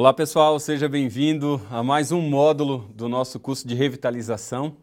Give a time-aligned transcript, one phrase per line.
[0.00, 4.74] Olá pessoal, seja bem-vindo a mais um módulo do nosso curso de revitalização.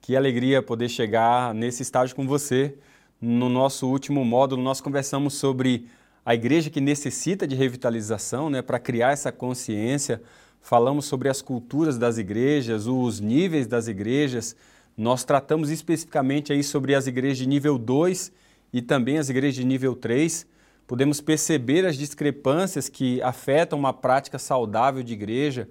[0.00, 2.74] Que alegria poder chegar nesse estágio com você.
[3.20, 5.88] No nosso último módulo, nós conversamos sobre
[6.24, 10.22] a igreja que necessita de revitalização, né, para criar essa consciência.
[10.62, 14.56] Falamos sobre as culturas das igrejas, os níveis das igrejas.
[14.96, 18.32] Nós tratamos especificamente aí sobre as igrejas de nível 2
[18.72, 20.46] e também as igrejas de nível 3
[20.92, 25.66] podemos perceber as discrepâncias que afetam uma prática saudável de igreja,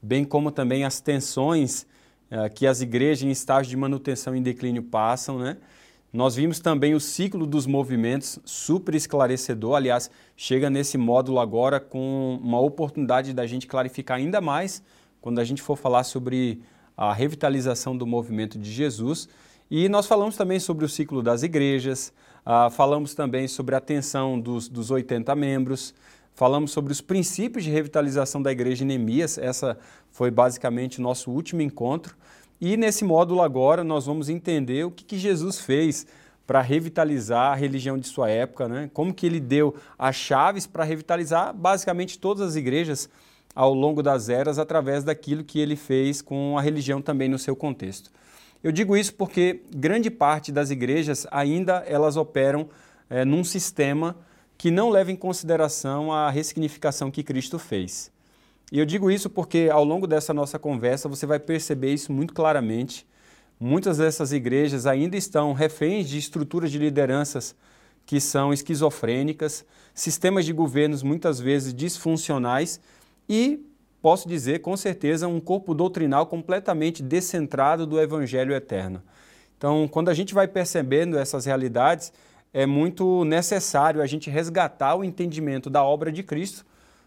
[0.00, 1.86] bem como também as tensões
[2.30, 5.58] eh, que as igrejas em estágio de manutenção e declínio passam, né?
[6.10, 9.74] Nós vimos também o ciclo dos movimentos, super esclarecedor.
[9.76, 14.82] Aliás, chega nesse módulo agora com uma oportunidade da gente clarificar ainda mais
[15.20, 16.62] quando a gente for falar sobre
[16.96, 19.28] a revitalização do movimento de Jesus.
[19.70, 22.10] E nós falamos também sobre o ciclo das igrejas,
[22.44, 25.94] ah, falamos também sobre a atenção dos, dos 80 membros,
[26.34, 29.78] falamos sobre os princípios de revitalização da igreja em Neemias, essa
[30.10, 32.16] foi basicamente o nosso último encontro.
[32.60, 36.06] E nesse módulo agora nós vamos entender o que, que Jesus fez
[36.46, 38.90] para revitalizar a religião de sua época, né?
[38.92, 43.08] como que ele deu as chaves para revitalizar basicamente todas as igrejas
[43.54, 47.54] ao longo das eras através daquilo que ele fez com a religião também no seu
[47.54, 48.10] contexto.
[48.62, 52.68] Eu digo isso porque grande parte das igrejas ainda elas operam
[53.10, 54.16] é, num sistema
[54.56, 58.12] que não leva em consideração a ressignificação que Cristo fez.
[58.70, 62.32] E eu digo isso porque ao longo dessa nossa conversa você vai perceber isso muito
[62.32, 63.04] claramente.
[63.58, 67.56] Muitas dessas igrejas ainda estão reféns de estruturas de lideranças
[68.06, 72.80] que são esquizofrênicas, sistemas de governos muitas vezes disfuncionais
[73.28, 73.60] e
[74.02, 79.00] posso dizer com certeza, um corpo doutrinal completamente descentrado do Evangelho eterno.
[79.56, 82.12] Então, quando a gente vai percebendo essas realidades,
[82.52, 86.66] é muito necessário a gente resgatar o entendimento da obra de Cristo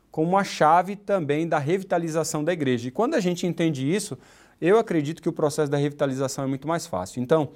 [0.09, 2.87] como uma chave também da revitalização da igreja.
[2.87, 4.17] E quando a gente entende isso,
[4.61, 7.21] eu acredito que o processo da revitalização é muito mais fácil.
[7.21, 7.49] Então,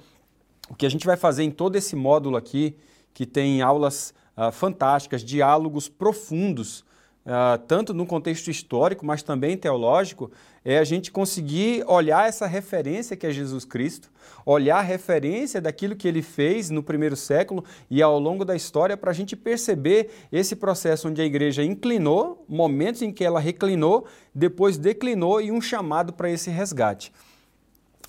[0.68, 2.76] o que a gente vai fazer em todo esse módulo aqui,
[3.14, 6.84] que tem aulas uh, fantásticas, diálogos profundos
[7.26, 10.30] uh, tanto no contexto histórico, mas também teológico,
[10.64, 14.10] é a gente conseguir olhar essa referência que é Jesus Cristo,
[14.44, 18.96] olhar a referência daquilo que ele fez no primeiro século e ao longo da história
[18.96, 24.06] para a gente perceber esse processo onde a igreja inclinou, momentos em que ela reclinou,
[24.34, 27.12] depois declinou e um chamado para esse resgate.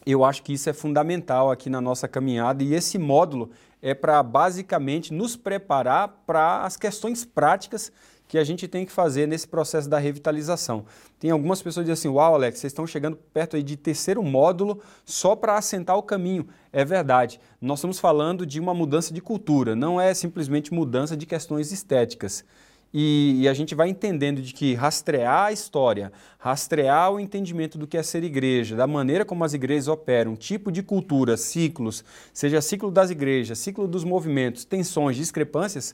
[0.05, 3.51] Eu acho que isso é fundamental aqui na nossa caminhada e esse módulo
[3.81, 7.91] é para basicamente nos preparar para as questões práticas
[8.31, 10.85] que a gente tem que fazer nesse processo da revitalização.
[11.19, 14.23] Tem algumas pessoas que dizem assim, uau Alex, vocês estão chegando perto aí de terceiro
[14.23, 16.47] módulo só para assentar o caminho.
[16.71, 21.25] É verdade, nós estamos falando de uma mudança de cultura, não é simplesmente mudança de
[21.25, 22.45] questões estéticas.
[22.93, 26.09] E, e, a gente vai entendendo de que rastrear a história,
[26.39, 30.71] rastrear o entendimento do que é ser igreja, da maneira como as igrejas operam, tipo
[30.71, 32.01] de cultura, ciclos,
[32.33, 35.93] seja ciclo das igrejas, ciclo dos movimentos, tensões, discrepâncias,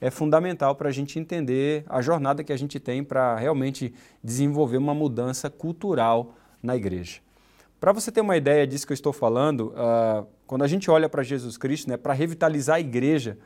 [0.00, 3.92] é fundamental para a gente entender a jornada que a gente tem para realmente
[4.22, 7.20] desenvolver uma mudança cultural na igreja.
[7.80, 11.08] Para você ter uma ideia disso que eu estou falando, uh, quando a gente olha
[11.08, 13.38] para Jesus Cristo, né, para revitalizar a igreja,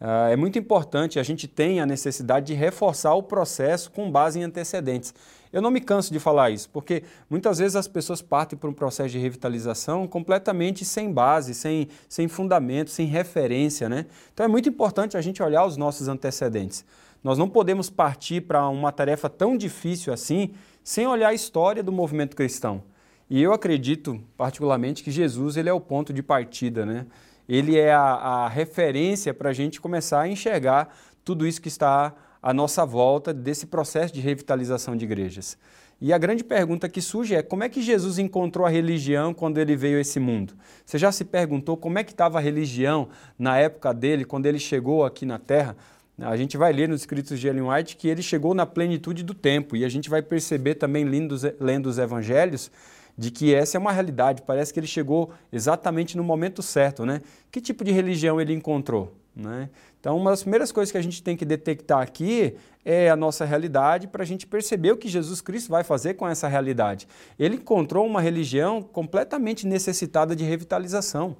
[0.00, 4.40] uh, é muito importante, a gente tem a necessidade de reforçar o processo com base
[4.40, 5.14] em antecedentes.
[5.52, 8.72] Eu não me canso de falar isso, porque muitas vezes as pessoas partem para um
[8.72, 13.88] processo de revitalização completamente sem base, sem, sem fundamento, sem referência.
[13.88, 14.06] Né?
[14.32, 16.84] Então é muito importante a gente olhar os nossos antecedentes.
[17.22, 20.52] Nós não podemos partir para uma tarefa tão difícil assim
[20.84, 22.82] sem olhar a história do movimento cristão.
[23.28, 27.06] E eu acredito, particularmente, que Jesus ele é o ponto de partida, né?
[27.46, 30.94] Ele é a, a referência para a gente começar a enxergar
[31.24, 35.56] tudo isso que está à nossa volta desse processo de revitalização de igrejas.
[36.00, 39.58] E a grande pergunta que surge é como é que Jesus encontrou a religião quando
[39.58, 40.54] ele veio a esse mundo?
[40.86, 44.60] Você já se perguntou como é que estava a religião na época dele, quando ele
[44.60, 45.76] chegou aqui na Terra?
[46.20, 49.34] A gente vai ler nos escritos de Ellen White que ele chegou na plenitude do
[49.34, 52.70] tempo e a gente vai perceber também lendo, lendo os evangelhos
[53.16, 54.42] de que essa é uma realidade.
[54.42, 57.20] Parece que ele chegou exatamente no momento certo, né?
[57.50, 59.12] Que tipo de religião ele encontrou?
[59.38, 59.70] Né?
[60.00, 63.44] Então, uma das primeiras coisas que a gente tem que detectar aqui é a nossa
[63.44, 67.06] realidade para a gente perceber o que Jesus Cristo vai fazer com essa realidade.
[67.38, 71.36] Ele encontrou uma religião completamente necessitada de revitalização.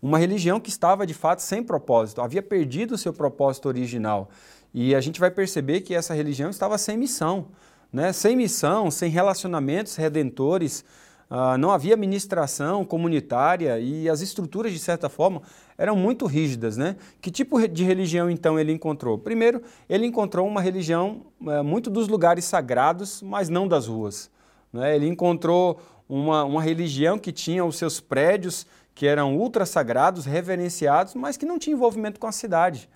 [0.00, 4.30] Uma religião que estava de fato sem propósito, havia perdido o seu propósito original.
[4.72, 7.48] E a gente vai perceber que essa religião estava sem missão.
[7.92, 8.12] Né?
[8.12, 10.84] Sem missão, sem relacionamentos redentores,
[11.28, 15.42] ah, não havia administração comunitária e as estruturas, de certa forma,
[15.78, 16.76] eram muito rígidas.
[16.76, 16.96] Né?
[17.20, 19.18] Que tipo de religião, então, ele encontrou?
[19.18, 24.30] Primeiro, ele encontrou uma religião é, muito dos lugares sagrados, mas não das ruas.
[24.72, 24.96] Né?
[24.96, 31.14] Ele encontrou uma, uma religião que tinha os seus prédios que eram ultra sagrados, reverenciados,
[31.14, 32.88] mas que não tinha envolvimento com a cidade.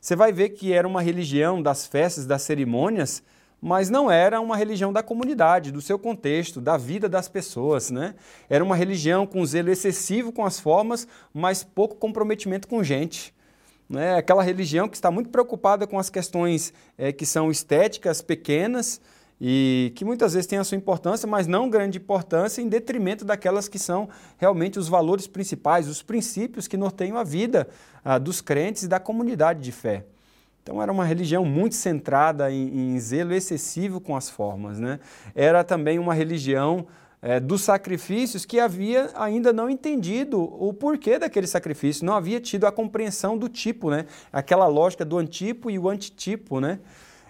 [0.00, 3.22] Você vai ver que era uma religião das festas, das cerimônias,
[3.64, 7.90] mas não era uma religião da comunidade, do seu contexto, da vida das pessoas.
[7.90, 8.14] Né?
[8.46, 13.34] Era uma religião com zelo excessivo com as formas, mas pouco comprometimento com gente.
[13.88, 14.16] Né?
[14.16, 19.00] Aquela religião que está muito preocupada com as questões é, que são estéticas pequenas
[19.40, 23.66] e que muitas vezes têm a sua importância, mas não grande importância, em detrimento daquelas
[23.66, 27.66] que são realmente os valores principais, os princípios que norteiam a vida
[28.04, 30.04] ah, dos crentes e da comunidade de fé.
[30.64, 34.80] Então era uma religião muito centrada em, em zelo excessivo com as formas.
[34.80, 34.98] Né?
[35.34, 36.86] Era também uma religião
[37.20, 42.66] é, dos sacrifícios que havia ainda não entendido o porquê daquele sacrifício, não havia tido
[42.66, 44.06] a compreensão do tipo, né?
[44.32, 46.58] aquela lógica do antipo e o antitipo.
[46.58, 46.78] Né?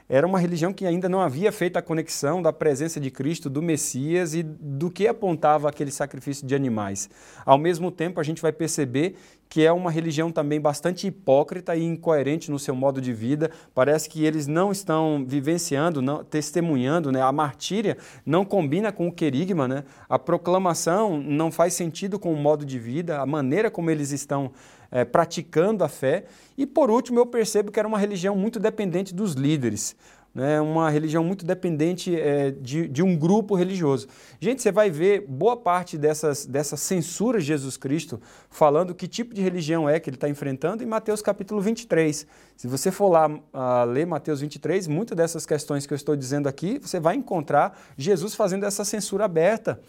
[0.08, 3.62] Era uma religião que ainda não havia feito a conexão da presença de Cristo, do
[3.62, 7.08] Messias e do que apontava aquele sacrifício de animais.
[7.44, 9.16] Ao mesmo tempo, a gente vai perceber
[9.48, 13.50] que é uma religião também bastante hipócrita e incoerente no seu modo de vida.
[13.74, 17.22] Parece que eles não estão vivenciando, não, testemunhando, né?
[17.22, 17.96] a martíria
[18.26, 19.84] não combina com o querigma, né?
[20.08, 24.50] a proclamação não faz sentido com o modo de vida, a maneira como eles estão
[24.94, 26.25] é, praticando a fé.
[26.56, 29.96] E por último, eu percebo que era uma religião muito dependente dos líderes,
[30.32, 30.61] né?
[30.61, 34.06] uma religião muito dependente é, de, de, um grupo religioso.
[34.38, 39.35] Gente, você vai ver boa parte dessas, dessas censuras de Jesus Cristo falando que tipo
[39.35, 42.25] de religião é que ele está enfrentando em Mateus capítulo 23.
[42.56, 46.49] Se você for lá uh, ler Mateus 23, muitas dessas questões que eu estou dizendo
[46.49, 49.81] aqui, você vai encontrar Jesus fazendo essa censura aberta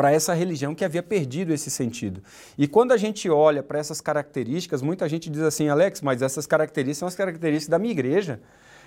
[0.00, 2.22] para essa religião que havia perdido esse sentido.
[2.56, 6.46] E quando a gente olha para essas características, muita gente diz assim, Alex, mas essas
[6.46, 8.40] características são as características da minha igreja.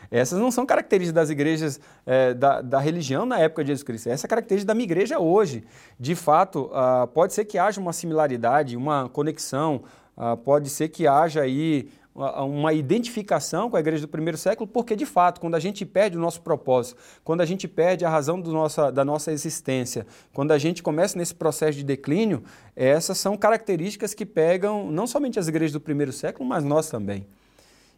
[0.10, 4.10] Essas não são características das igrejas é, da, da, religião na época de Jesus Cristo.
[4.10, 5.64] Essa é característica da minha igreja hoje.
[6.00, 9.84] De fato, uh, pode ser que haja uma similaridade, uma conexão,
[10.18, 14.96] uh, pode ser que haja aí uma identificação com a igreja do primeiro século, porque
[14.96, 18.38] de fato, quando a gente perde o nosso propósito, quando a gente perde a razão
[18.38, 22.44] nossa, da nossa existência, quando a gente começa nesse processo de declínio,
[22.76, 27.26] essas são características que pegam não somente as igrejas do primeiro século, mas nós também.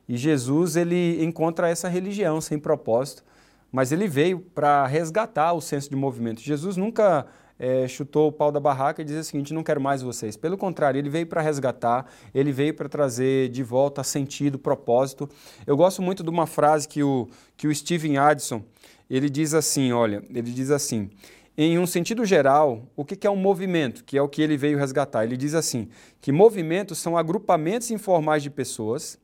[0.07, 3.23] E Jesus ele encontra essa religião sem propósito,
[3.71, 6.39] mas ele veio para resgatar o senso de movimento.
[6.39, 7.25] Jesus nunca
[7.57, 10.35] é, chutou o pau da barraca e dizia o seguinte: não quero mais vocês.
[10.35, 15.29] Pelo contrário, ele veio para resgatar, ele veio para trazer de volta sentido, propósito.
[15.65, 18.63] Eu gosto muito de uma frase que o, que o Steven Addison
[19.09, 21.09] ele diz assim: olha, ele diz assim.
[21.57, 24.77] Em um sentido geral, o que é um movimento, que é o que ele veio
[24.77, 25.23] resgatar?
[25.23, 25.87] Ele diz assim:
[26.19, 29.17] que movimentos são agrupamentos informais de pessoas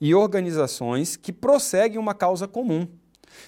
[0.00, 2.88] e organizações que prosseguem uma causa comum.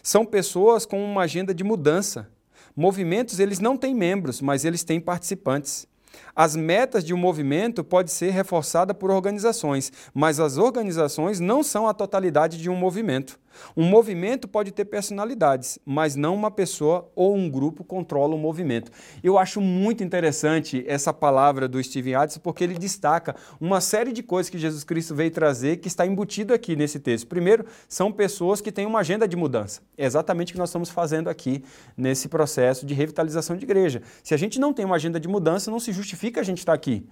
[0.03, 2.29] São pessoas com uma agenda de mudança,
[2.77, 5.89] Movimentos, eles não têm membros, mas eles têm participantes.
[6.35, 11.89] As metas de um movimento podem ser reforçadas por organizações, mas as organizações não são
[11.89, 13.41] a totalidade de um movimento.
[13.77, 18.91] Um movimento pode ter personalidades, mas não uma pessoa ou um grupo controla o movimento.
[19.23, 24.23] Eu acho muito interessante essa palavra do Steven Addison porque ele destaca uma série de
[24.23, 27.27] coisas que Jesus Cristo veio trazer que está embutido aqui nesse texto.
[27.27, 29.81] Primeiro, são pessoas que têm uma agenda de mudança.
[29.97, 31.63] É exatamente o que nós estamos fazendo aqui
[31.97, 34.03] nesse processo de revitalização de igreja.
[34.23, 36.73] Se a gente não tem uma agenda de mudança, não se justifica a gente estar
[36.73, 37.07] aqui.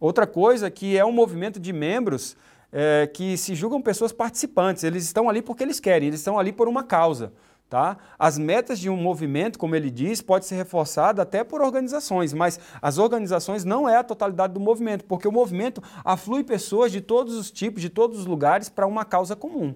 [0.00, 2.36] Outra coisa que é um movimento de membros
[2.72, 4.84] é, que se julgam pessoas participantes.
[4.84, 7.32] Eles estão ali porque eles querem, eles estão ali por uma causa.
[7.68, 7.98] Tá?
[8.18, 12.58] As metas de um movimento, como ele diz, pode ser reforçada até por organizações, mas
[12.80, 17.34] as organizações não é a totalidade do movimento, porque o movimento aflui pessoas de todos
[17.34, 19.74] os tipos, de todos os lugares para uma causa comum.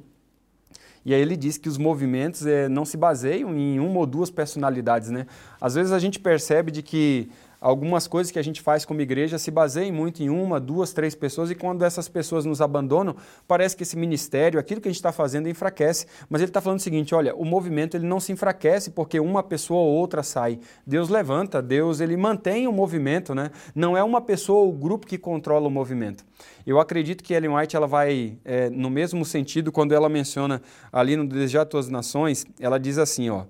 [1.04, 4.30] E aí ele diz que os movimentos é, não se baseiam em uma ou duas
[4.30, 5.26] personalidades, né?
[5.61, 7.28] Às vezes a gente percebe de que
[7.62, 11.14] algumas coisas que a gente faz como igreja se baseiam muito em uma, duas, três
[11.14, 13.14] pessoas e quando essas pessoas nos abandonam,
[13.47, 16.07] parece que esse ministério, aquilo que a gente está fazendo, enfraquece.
[16.28, 19.42] Mas ele está falando o seguinte: olha, o movimento ele não se enfraquece porque uma
[19.42, 20.59] pessoa ou outra sai.
[20.85, 23.50] Deus levanta, Deus ele mantém o movimento, né?
[23.75, 26.25] Não é uma pessoa ou grupo que controla o movimento.
[26.66, 30.61] Eu acredito que Ellen White ela vai é, no mesmo sentido quando ela menciona
[30.92, 33.45] ali no Desejar Tuas Nações, ela diz assim, ó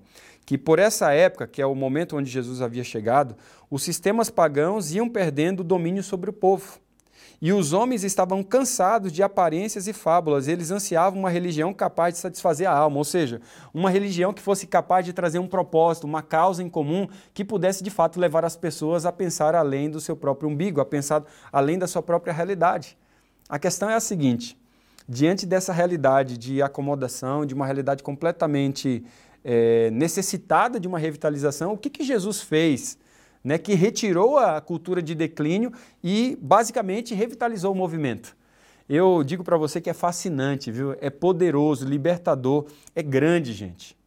[0.45, 3.35] que por essa época, que é o momento onde Jesus havia chegado,
[3.73, 6.77] os sistemas pagãos iam perdendo o domínio sobre o povo.
[7.41, 12.19] E os homens estavam cansados de aparências e fábulas, eles ansiavam uma religião capaz de
[12.19, 13.41] satisfazer a alma, ou seja,
[13.73, 17.83] uma religião que fosse capaz de trazer um propósito, uma causa em comum que pudesse
[17.83, 21.79] de fato levar as pessoas a pensar além do seu próprio umbigo, a pensar além
[21.79, 22.95] da sua própria realidade.
[23.49, 24.55] A questão é a seguinte:
[25.09, 29.03] diante dessa realidade de acomodação, de uma realidade completamente
[29.43, 33.01] é, necessitada de uma revitalização, o que, que Jesus fez?
[33.43, 38.37] Né, que retirou a cultura de declínio e basicamente revitalizou o movimento.
[38.87, 40.95] Eu digo para você que é fascinante, viu?
[41.01, 43.97] É poderoso, libertador, é grande, gente.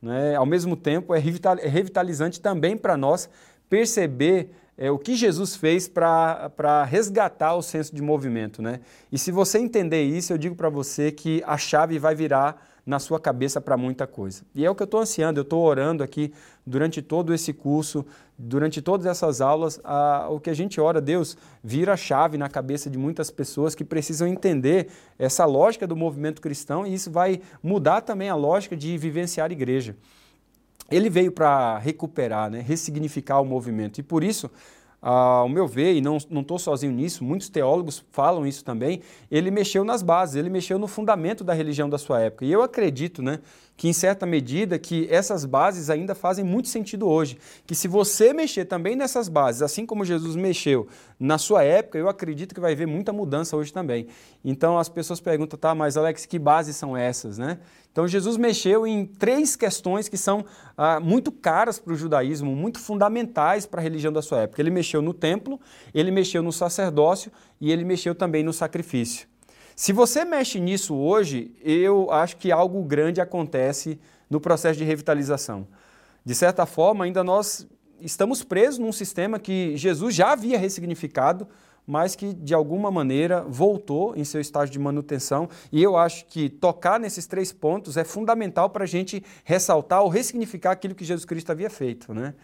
[0.00, 0.34] Né?
[0.36, 3.28] Ao mesmo tempo, é, é revitalizante também para nós
[3.68, 8.62] perceber é, o que Jesus fez para resgatar o senso de movimento.
[8.62, 8.80] Né?
[9.10, 12.98] E se você entender isso, eu digo para você que a chave vai virar na
[12.98, 14.42] sua cabeça para muita coisa.
[14.54, 16.32] E é o que eu estou ansiando, eu estou orando aqui
[16.66, 18.02] durante todo esse curso,
[18.38, 22.48] durante todas essas aulas, a, o que a gente ora, Deus, vira a chave na
[22.48, 27.42] cabeça de muitas pessoas que precisam entender essa lógica do movimento cristão e isso vai
[27.62, 29.94] mudar também a lógica de vivenciar a igreja.
[30.90, 34.50] Ele veio para recuperar, né, ressignificar o movimento e por isso
[35.00, 39.00] ao meu ver, e não estou sozinho nisso, muitos teólogos falam isso também,
[39.30, 42.44] ele mexeu nas bases, ele mexeu no fundamento da religião da sua época.
[42.44, 43.38] E eu acredito né,
[43.78, 47.38] que, em certa medida, que essas bases ainda fazem muito sentido hoje.
[47.64, 52.08] Que se você mexer também nessas bases, assim como Jesus mexeu na sua época, eu
[52.08, 54.08] acredito que vai haver muita mudança hoje também.
[54.44, 57.38] Então as pessoas perguntam, tá, mas Alex, que bases são essas?
[57.38, 57.60] Né?
[57.92, 60.44] Então Jesus mexeu em três questões que são
[60.76, 64.60] ah, muito caras para o judaísmo, muito fundamentais para a religião da sua época.
[64.60, 65.60] Ele mexeu no templo,
[65.94, 67.30] ele mexeu no sacerdócio
[67.60, 69.28] e ele mexeu também no sacrifício.
[69.78, 73.96] Se você mexe nisso hoje, eu acho que algo grande acontece
[74.28, 75.68] no processo de revitalização.
[76.24, 77.64] De certa forma, ainda nós
[78.00, 81.46] estamos presos num sistema que Jesus já havia ressignificado,
[81.86, 85.48] mas que de alguma maneira voltou em seu estágio de manutenção.
[85.70, 90.08] E eu acho que tocar nesses três pontos é fundamental para a gente ressaltar ou
[90.08, 92.12] ressignificar aquilo que Jesus Cristo havia feito.
[92.12, 92.34] Né?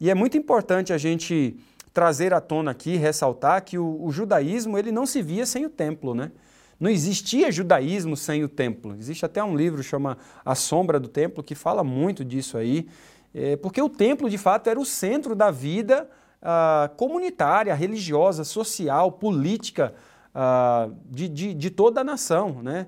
[0.00, 1.54] E é muito importante a gente
[1.92, 5.70] trazer à tona aqui, ressaltar que o, o judaísmo ele não se via sem o
[5.70, 6.14] templo.
[6.14, 6.32] Né?
[6.78, 8.94] Não existia judaísmo sem o templo.
[8.98, 12.88] Existe até um livro chama A Sombra do Templo que fala muito disso aí,
[13.34, 16.08] é, porque o templo de fato era o centro da vida
[16.42, 19.94] uh, comunitária, religiosa, social, política
[20.34, 22.62] uh, de, de, de, toda a nação.
[22.62, 22.86] Né?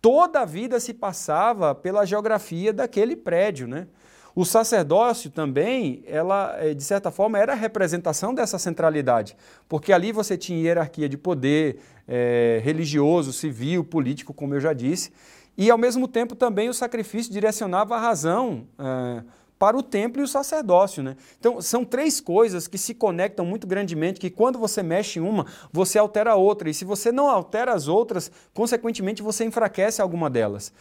[0.00, 3.66] Toda a vida se passava pela geografia daquele prédio.
[3.66, 3.86] Né?
[4.34, 9.36] O sacerdócio também, ela, eh, de certa forma, era a representação dessa centralidade,
[9.68, 15.12] porque ali você tinha hierarquia de poder é, religioso, civil, político, como eu já disse,
[15.56, 18.66] e ao mesmo tempo também o sacrifício direcionava a razão.
[18.78, 19.22] É,
[19.62, 21.04] para o templo e o sacerdócio.
[21.04, 21.16] Né?
[21.38, 25.46] Então, são três coisas que se conectam muito grandemente, que quando você mexe em uma,
[25.72, 26.68] você altera a outra.
[26.68, 30.72] E se você não altera as outras, consequentemente você enfraquece alguma delas.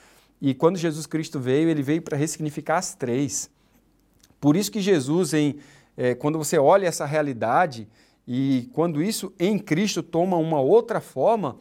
[0.41, 3.49] E quando Jesus Cristo veio, ele veio para ressignificar as três.
[4.39, 5.57] Por isso que Jesus, em,
[5.95, 7.87] é, quando você olha essa realidade,
[8.27, 11.57] e quando isso em Cristo toma uma outra forma,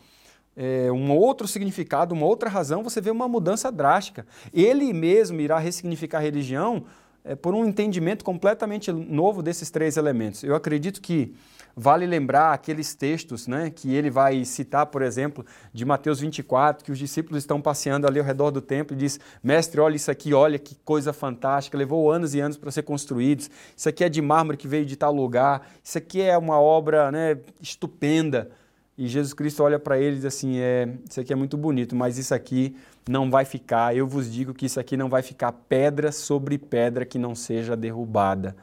[0.57, 4.27] é, um outro significado, uma outra razão, você vê uma mudança drástica.
[4.53, 6.85] Ele mesmo irá ressignificar a religião
[7.25, 10.43] é, por um entendimento completamente novo desses três elementos.
[10.43, 11.35] Eu acredito que
[11.75, 16.93] vale lembrar aqueles textos né, que ele vai citar, por exemplo, de Mateus 24, que
[16.93, 20.35] os discípulos estão passeando ali ao redor do templo e diz, mestre, olha isso aqui,
[20.35, 24.21] olha que coisa fantástica, levou anos e anos para ser construídos, isso aqui é de
[24.21, 28.51] mármore que veio de tal lugar, isso aqui é uma obra né, estupenda.
[28.99, 31.97] E Jesus Cristo olha para ele e diz assim, é, isso aqui é muito bonito,
[31.97, 32.77] mas isso aqui
[33.09, 37.07] não vai ficar, eu vos digo que isso aqui não vai ficar pedra sobre pedra
[37.07, 38.55] que não seja derrubada.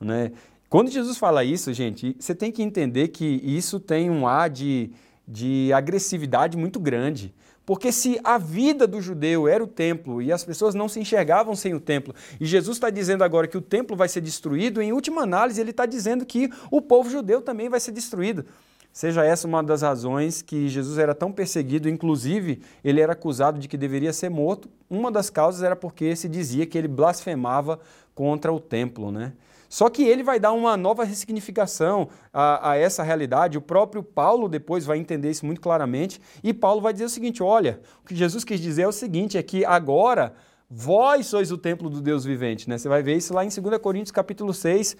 [0.00, 0.32] Né?
[0.74, 4.90] Quando Jesus fala isso, gente, você tem que entender que isso tem um ar de,
[5.24, 7.32] de agressividade muito grande.
[7.64, 11.54] Porque se a vida do judeu era o templo e as pessoas não se enxergavam
[11.54, 14.92] sem o templo, e Jesus está dizendo agora que o templo vai ser destruído, em
[14.92, 18.44] última análise, ele está dizendo que o povo judeu também vai ser destruído.
[18.92, 23.68] Seja essa uma das razões que Jesus era tão perseguido, inclusive ele era acusado de
[23.68, 24.68] que deveria ser morto.
[24.90, 27.78] Uma das causas era porque se dizia que ele blasfemava
[28.12, 29.34] contra o templo, né?
[29.74, 33.58] Só que ele vai dar uma nova ressignificação a, a, essa realidade.
[33.58, 36.20] O próprio Paulo depois vai entender isso muito claramente.
[36.44, 39.36] E Paulo vai dizer o seguinte: olha, o que Jesus quis dizer é o seguinte:
[39.36, 40.32] é que agora
[40.70, 42.70] vós sois o templo do Deus vivente.
[42.70, 42.78] Né?
[42.78, 44.96] Você vai ver isso lá em 2 Coríntios capítulo 6,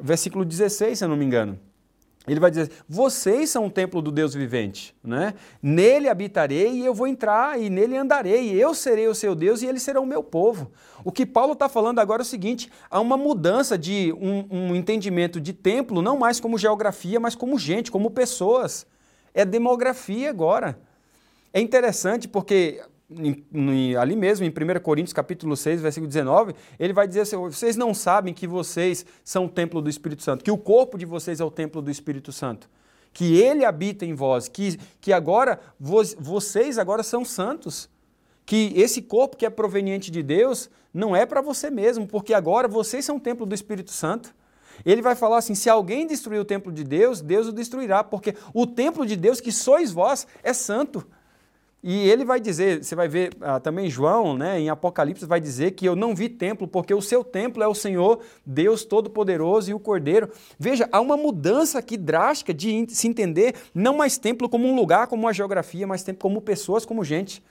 [0.00, 1.58] versículo 16, se eu não me engano.
[2.26, 5.34] Ele vai dizer: vocês são o templo do Deus vivente, né?
[5.60, 8.52] Nele habitarei e eu vou entrar e nele andarei.
[8.52, 10.70] E eu serei o seu Deus e eles serão o meu povo.
[11.04, 14.76] O que Paulo está falando agora é o seguinte: há uma mudança de um, um
[14.76, 18.86] entendimento de templo, não mais como geografia, mas como gente, como pessoas.
[19.34, 20.78] é demografia agora.
[21.52, 22.80] É interessante porque
[24.00, 27.92] ali mesmo, em 1 Coríntios capítulo 6, versículo 19, ele vai dizer assim, vocês não
[27.94, 31.44] sabem que vocês são o templo do Espírito Santo, que o corpo de vocês é
[31.44, 32.68] o templo do Espírito Santo,
[33.12, 37.88] que ele habita em vós, que, que agora vocês agora são santos,
[38.44, 42.68] que esse corpo que é proveniente de Deus não é para você mesmo, porque agora
[42.68, 44.34] vocês são o templo do Espírito Santo.
[44.84, 48.34] Ele vai falar assim: se alguém destruir o templo de Deus, Deus o destruirá, porque
[48.52, 51.06] o templo de Deus que sois vós é santo.
[51.82, 55.72] E ele vai dizer, você vai ver ah, também João, né, em Apocalipse, vai dizer
[55.72, 59.74] que eu não vi templo, porque o seu templo é o Senhor, Deus Todo-Poderoso e
[59.74, 60.30] o Cordeiro.
[60.56, 65.08] Veja, há uma mudança aqui drástica de se entender não mais templo como um lugar,
[65.08, 67.42] como uma geografia, mas templo como pessoas, como gente.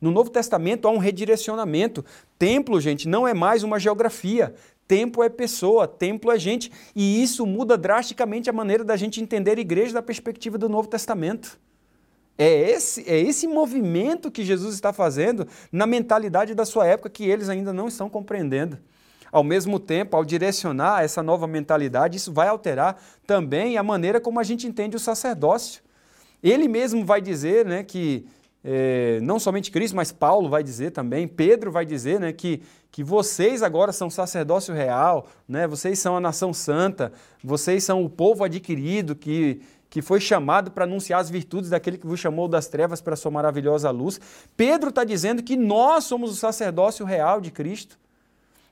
[0.00, 2.04] No Novo Testamento há um redirecionamento.
[2.38, 4.54] Templo, gente, não é mais uma geografia.
[4.86, 6.70] Templo é pessoa, templo é gente.
[6.94, 10.88] E isso muda drasticamente a maneira da gente entender a igreja da perspectiva do Novo
[10.88, 11.58] Testamento.
[12.42, 17.28] É esse, é esse movimento que Jesus está fazendo na mentalidade da sua época que
[17.28, 18.78] eles ainda não estão compreendendo.
[19.30, 24.40] Ao mesmo tempo, ao direcionar essa nova mentalidade, isso vai alterar também a maneira como
[24.40, 25.82] a gente entende o sacerdócio.
[26.42, 28.26] Ele mesmo vai dizer né, que,
[28.64, 33.04] é, não somente Cristo, mas Paulo vai dizer também, Pedro vai dizer né, que, que
[33.04, 37.12] vocês agora são sacerdócio real, né, vocês são a nação santa,
[37.44, 42.06] vocês são o povo adquirido que que foi chamado para anunciar as virtudes daquele que
[42.06, 44.20] vos chamou das trevas para a sua maravilhosa luz.
[44.56, 47.98] Pedro está dizendo que nós somos o sacerdócio real de Cristo,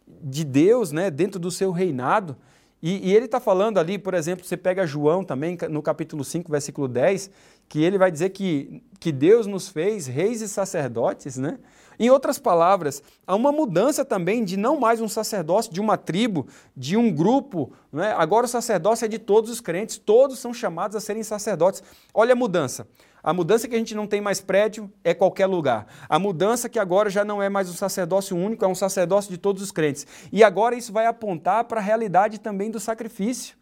[0.07, 2.37] de Deus, né, dentro do seu reinado.
[2.83, 6.51] E, e ele está falando ali, por exemplo, você pega João também, no capítulo 5,
[6.51, 7.31] versículo 10,
[7.69, 11.59] que ele vai dizer que, que Deus nos fez reis e sacerdotes, né?
[12.01, 16.47] Em outras palavras, há uma mudança também de não mais um sacerdócio de uma tribo,
[16.77, 17.73] de um grupo.
[17.93, 18.15] Né?
[18.17, 21.83] Agora o sacerdócio é de todos os crentes, todos são chamados a serem sacerdotes.
[22.15, 22.87] Olha a mudança.
[23.23, 25.87] A mudança que a gente não tem mais prédio é qualquer lugar.
[26.09, 29.39] A mudança que agora já não é mais um sacerdócio único, é um sacerdócio de
[29.39, 30.07] todos os crentes.
[30.33, 33.57] E agora isso vai apontar para a realidade também do sacrifício.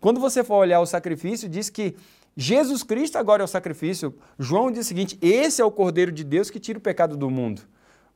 [0.00, 1.96] Quando você for olhar o sacrifício, diz que
[2.36, 4.14] Jesus Cristo agora é o sacrifício.
[4.38, 7.30] João diz o seguinte: esse é o Cordeiro de Deus que tira o pecado do
[7.30, 7.62] mundo.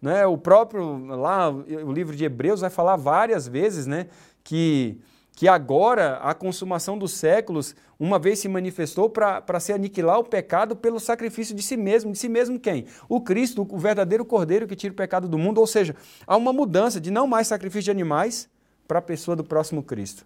[0.00, 0.26] Né?
[0.26, 4.08] O próprio, lá, o livro de Hebreus vai falar várias vezes né,
[4.42, 5.00] que,
[5.36, 10.74] que agora a consumação dos séculos, uma vez se manifestou para se aniquilar o pecado
[10.74, 12.10] pelo sacrifício de si mesmo.
[12.10, 12.86] De si mesmo quem?
[13.06, 15.58] O Cristo, o verdadeiro Cordeiro que tira o pecado do mundo.
[15.58, 15.94] Ou seja,
[16.26, 18.48] há uma mudança de não mais sacrifício de animais
[18.88, 20.24] para a pessoa do próximo Cristo.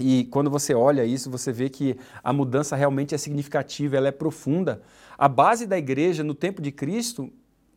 [0.00, 4.12] E quando você olha isso, você vê que a mudança realmente é significativa, ela é
[4.12, 4.80] profunda.
[5.18, 7.30] A base da igreja no tempo de Cristo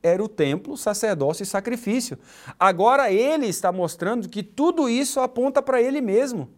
[0.04, 2.18] era o templo, sacerdócio e sacrifício.
[2.60, 6.50] Agora ele está mostrando que tudo isso aponta para ele mesmo.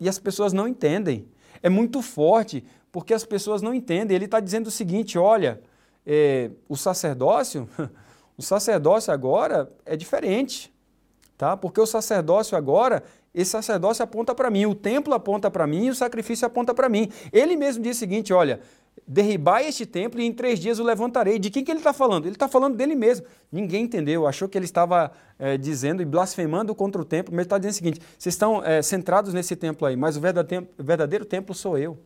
[0.00, 1.28] E as pessoas não entendem.
[1.62, 4.14] É muito forte, porque as pessoas não entendem.
[4.14, 5.60] Ele está dizendo o seguinte: olha,
[6.06, 7.68] é, o sacerdócio,
[8.36, 10.72] o sacerdócio agora é diferente.
[11.36, 11.56] Tá?
[11.56, 15.94] Porque o sacerdócio agora, esse sacerdócio aponta para mim, o templo aponta para mim o
[15.94, 17.12] sacrifício aponta para mim.
[17.32, 18.60] Ele mesmo diz o seguinte: olha,
[19.06, 21.38] derribai este templo e em três dias o levantarei.
[21.38, 22.26] De quem que ele está falando?
[22.26, 23.26] Ele está falando dele mesmo.
[23.50, 27.46] Ninguém entendeu, achou que ele estava é, dizendo e blasfemando contra o templo, mas ele
[27.46, 31.24] está dizendo o seguinte: vocês estão é, centrados nesse templo aí, mas o verdadeiro, verdadeiro
[31.24, 31.98] templo sou eu.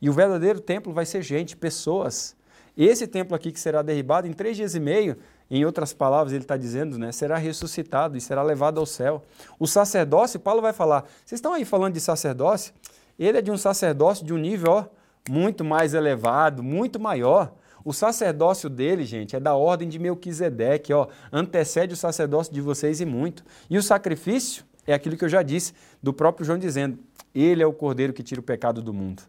[0.00, 2.34] E o verdadeiro templo vai ser gente, pessoas.
[2.76, 5.16] Esse templo aqui que será derribado em três dias e meio,
[5.50, 9.22] em outras palavras, ele está dizendo, né, será ressuscitado e será levado ao céu.
[9.58, 12.72] O sacerdócio, Paulo vai falar, vocês estão aí falando de sacerdócio?
[13.18, 14.84] Ele é de um sacerdócio de um nível, ó,
[15.28, 17.54] muito mais elevado, muito maior.
[17.84, 23.00] O sacerdócio dele, gente, é da ordem de Melquisedeque, ó, antecede o sacerdócio de vocês
[23.00, 23.44] e muito.
[23.68, 26.98] E o sacrifício é aquilo que eu já disse, do próprio João dizendo:
[27.34, 29.22] Ele é o cordeiro que tira o pecado do mundo.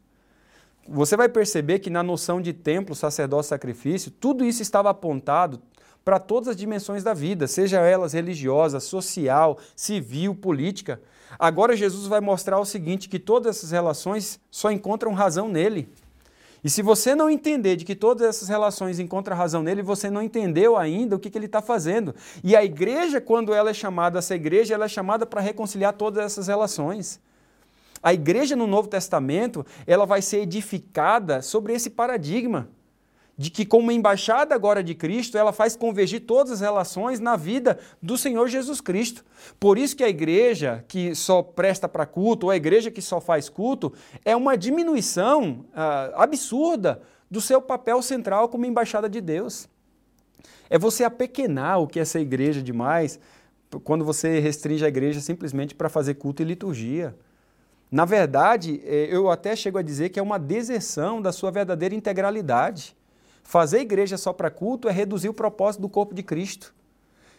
[0.88, 5.62] Você vai perceber que na noção de templo, sacerdócio, sacrifício, tudo isso estava apontado
[6.04, 11.02] para todas as dimensões da vida, seja elas religiosa, social, civil, política.
[11.38, 15.90] Agora Jesus vai mostrar o seguinte, que todas essas relações só encontram razão nele.
[16.64, 20.22] E se você não entender de que todas essas relações encontram razão nele, você não
[20.22, 22.14] entendeu ainda o que, que ele está fazendo.
[22.44, 26.24] E a igreja, quando ela é chamada, essa igreja, ela é chamada para reconciliar todas
[26.24, 27.20] essas relações.
[28.04, 32.68] A igreja no Novo Testamento, ela vai ser edificada sobre esse paradigma
[33.42, 37.80] de que, como embaixada agora de Cristo, ela faz convergir todas as relações na vida
[38.00, 39.26] do Senhor Jesus Cristo.
[39.60, 43.20] Por isso que a igreja que só presta para culto, ou a igreja que só
[43.20, 43.92] faz culto,
[44.24, 47.02] é uma diminuição ah, absurda
[47.32, 49.68] do seu papel central como embaixada de Deus.
[50.70, 53.20] É você apequenar o que é essa igreja demais
[53.84, 57.16] quando você restringe a igreja simplesmente para fazer culto e liturgia.
[57.90, 61.96] Na verdade, é, eu até chego a dizer que é uma deserção da sua verdadeira
[61.96, 62.96] integralidade.
[63.44, 66.74] Fazer igreja só para culto é reduzir o propósito do corpo de Cristo.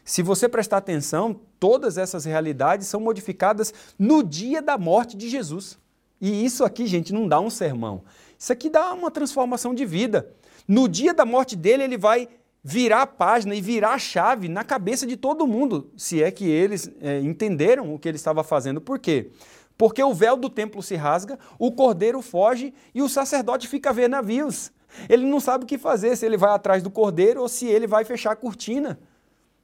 [0.05, 5.79] Se você prestar atenção, todas essas realidades são modificadas no dia da morte de Jesus.
[6.21, 8.03] E isso aqui, gente, não dá um sermão.
[8.39, 10.35] Isso aqui dá uma transformação de vida.
[10.67, 12.29] No dia da morte dele, ele vai
[12.63, 16.49] virar a página e virar a chave na cabeça de todo mundo, se é que
[16.49, 18.81] eles é, entenderam o que ele estava fazendo.
[18.81, 19.31] Por quê?
[19.77, 23.93] Porque o véu do templo se rasga, o cordeiro foge e o sacerdote fica a
[23.93, 24.71] ver navios.
[25.09, 27.87] Ele não sabe o que fazer, se ele vai atrás do cordeiro ou se ele
[27.87, 28.99] vai fechar a cortina.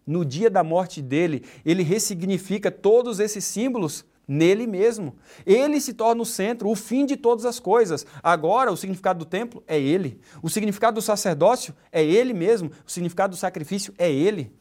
[0.06, 5.16] No dia da morte dele, ele ressignifica todos esses símbolos nele mesmo.
[5.46, 8.06] Ele se torna o centro, o fim de todas as coisas.
[8.22, 10.20] Agora, o significado do templo é ele.
[10.42, 12.70] O significado do sacerdócio é ele mesmo.
[12.86, 14.52] O significado do sacrifício é ele.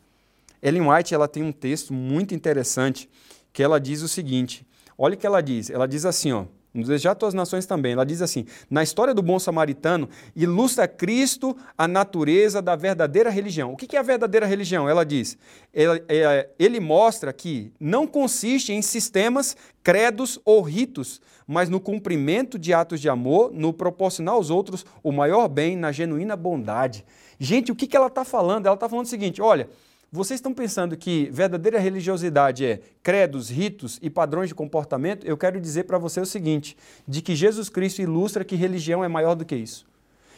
[0.61, 3.09] Ellen White ela tem um texto muito interessante
[3.51, 4.65] que ela diz o seguinte:
[4.97, 5.69] olha o que ela diz.
[5.69, 6.45] Ela diz assim, ó.
[6.81, 11.87] Desejar Tuas Nações também, ela diz assim: na história do bom samaritano, ilustra Cristo a
[11.87, 13.73] natureza da verdadeira religião.
[13.73, 14.87] O que é a verdadeira religião?
[14.87, 15.37] Ela diz:
[15.73, 22.73] é, ele mostra que não consiste em sistemas, credos ou ritos, mas no cumprimento de
[22.73, 27.05] atos de amor, no proporcionar aos outros o maior bem, na genuína bondade.
[27.39, 28.65] Gente, o que ela está falando?
[28.65, 29.69] Ela está falando o seguinte: olha.
[30.09, 35.27] Vocês estão pensando que verdadeira religiosidade é credos, ritos e padrões de comportamento?
[35.27, 39.09] Eu quero dizer para você o seguinte: de que Jesus Cristo ilustra que religião é
[39.09, 39.85] maior do que isso.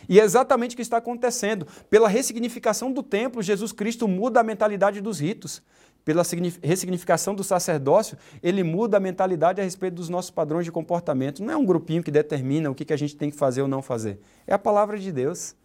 [0.08, 1.68] E é exatamente o que está acontecendo.
[1.88, 5.62] Pela ressignificação do templo, Jesus Cristo muda a mentalidade dos ritos.
[6.04, 6.24] Pela
[6.64, 11.44] ressignificação do sacerdócio, ele muda a mentalidade a respeito dos nossos padrões de comportamento.
[11.44, 13.84] Não é um grupinho que determina o que a gente tem que fazer ou não
[13.84, 14.20] fazer.
[14.48, 15.56] É a palavra de Deus.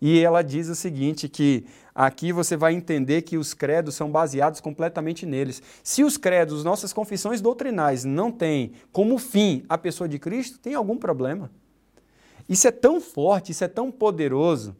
[0.00, 4.60] E ela diz o seguinte, que aqui você vai entender que os credos são baseados
[4.60, 5.62] completamente neles.
[5.82, 10.74] Se os credos, nossas confissões doutrinais, não têm como fim a pessoa de Cristo, tem
[10.74, 11.50] algum problema.
[12.48, 14.74] Isso é tão forte, isso é tão poderoso,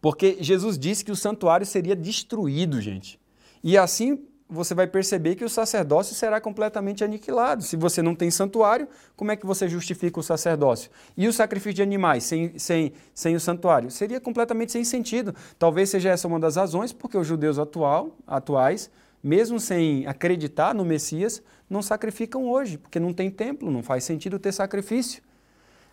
[0.00, 3.20] porque Jesus disse que o santuário seria destruído, gente.
[3.62, 7.62] E assim você vai perceber que o sacerdócio será completamente aniquilado.
[7.62, 10.90] Se você não tem santuário, como é que você justifica o sacerdócio?
[11.16, 13.90] E o sacrifício de animais sem, sem, sem o santuário?
[13.90, 15.34] Seria completamente sem sentido.
[15.58, 18.90] Talvez seja essa uma das razões porque os judeus atual, atuais,
[19.22, 24.38] mesmo sem acreditar no Messias, não sacrificam hoje, porque não tem templo, não faz sentido
[24.38, 25.22] ter sacrifício.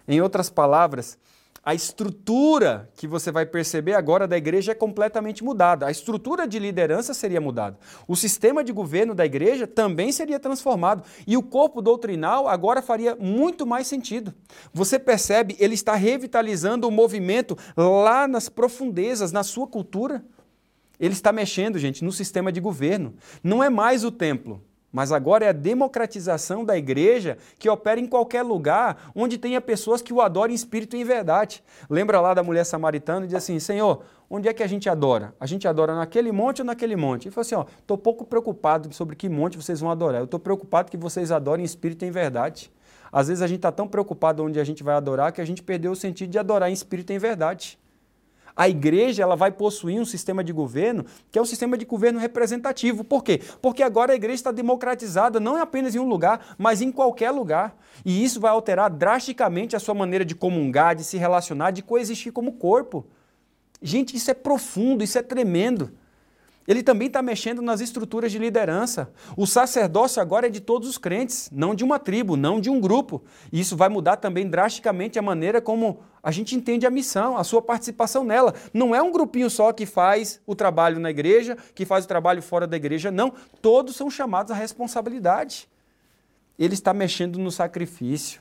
[0.05, 1.17] Em outras palavras,
[1.63, 5.85] a estrutura que você vai perceber agora da igreja é completamente mudada.
[5.85, 7.77] A estrutura de liderança seria mudada.
[8.07, 11.03] O sistema de governo da igreja também seria transformado.
[11.27, 14.33] E o corpo doutrinal agora faria muito mais sentido.
[14.73, 20.25] Você percebe, ele está revitalizando o movimento lá nas profundezas, na sua cultura.
[20.99, 23.13] Ele está mexendo, gente, no sistema de governo.
[23.43, 24.63] Não é mais o templo.
[24.91, 30.01] Mas agora é a democratização da igreja que opera em qualquer lugar onde tenha pessoas
[30.01, 31.63] que o adorem em espírito e em verdade.
[31.89, 35.33] Lembra lá da mulher samaritana e diz assim: Senhor, onde é que a gente adora?
[35.39, 37.27] A gente adora naquele monte ou naquele monte?
[37.27, 40.19] Ele falou assim: Ó, estou pouco preocupado sobre que monte vocês vão adorar.
[40.19, 42.71] Eu estou preocupado que vocês adorem em espírito e em verdade.
[43.11, 45.61] Às vezes a gente está tão preocupado onde a gente vai adorar que a gente
[45.61, 47.77] perdeu o sentido de adorar em espírito e em verdade.
[48.61, 52.19] A igreja ela vai possuir um sistema de governo que é um sistema de governo
[52.19, 53.03] representativo.
[53.03, 53.41] Por quê?
[53.59, 57.31] Porque agora a igreja está democratizada não é apenas em um lugar, mas em qualquer
[57.31, 57.75] lugar.
[58.05, 62.31] E isso vai alterar drasticamente a sua maneira de comungar, de se relacionar, de coexistir
[62.31, 63.03] como corpo.
[63.81, 65.91] Gente, isso é profundo, isso é tremendo.
[66.67, 69.11] Ele também está mexendo nas estruturas de liderança.
[69.35, 72.79] O sacerdócio agora é de todos os crentes, não de uma tribo, não de um
[72.79, 73.23] grupo.
[73.51, 77.43] E isso vai mudar também drasticamente a maneira como a gente entende a missão, a
[77.43, 78.53] sua participação nela.
[78.73, 82.41] Não é um grupinho só que faz o trabalho na igreja, que faz o trabalho
[82.43, 83.33] fora da igreja, não.
[83.61, 85.67] Todos são chamados à responsabilidade.
[86.59, 88.39] Ele está mexendo no sacrifício,